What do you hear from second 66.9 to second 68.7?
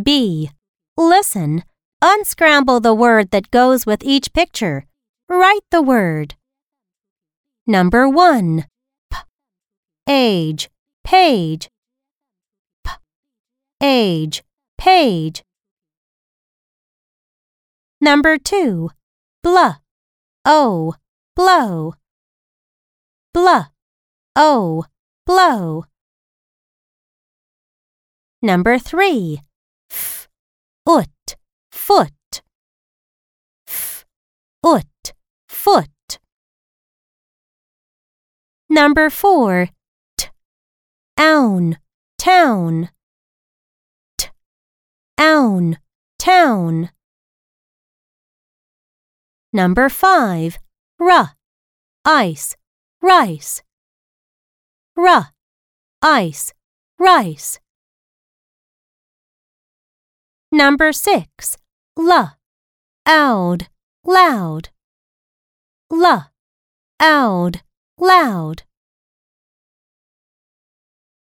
Oud. Loud.